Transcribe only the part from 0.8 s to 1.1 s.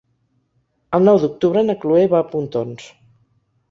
El